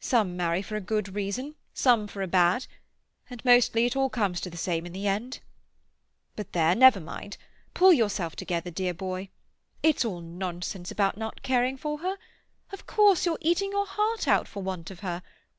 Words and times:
Some 0.00 0.38
marry 0.38 0.62
for 0.62 0.76
a 0.76 0.80
good 0.80 1.14
reason, 1.14 1.54
some 1.74 2.06
for 2.08 2.22
a 2.22 2.26
bad, 2.26 2.66
and 3.28 3.44
mostly 3.44 3.84
it 3.84 3.94
all 3.94 4.08
comes 4.08 4.40
to 4.40 4.48
the 4.48 4.56
same 4.56 4.86
in 4.86 4.94
the 4.94 5.06
end. 5.06 5.40
But 6.34 6.52
there, 6.54 6.74
never 6.74 6.98
mind. 6.98 7.36
Pull 7.74 7.92
yourself 7.92 8.36
together, 8.36 8.70
dear 8.70 8.94
boy. 8.94 9.28
It's 9.82 10.02
all 10.02 10.22
nonsense 10.22 10.90
about 10.90 11.18
not 11.18 11.42
caring 11.42 11.76
for 11.76 11.98
her. 11.98 12.16
Of 12.72 12.86
course 12.86 13.26
you're 13.26 13.36
eating 13.42 13.70
your 13.72 13.84
heart 13.86 14.26
out 14.26 14.48
for 14.48 14.62
want 14.62 14.90
of 14.90 15.00
her. 15.00 15.22